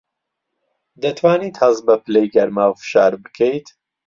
[1.03, 3.67] دەتوانیت هەست بە پلەی گەرما و فشار بکەیت؟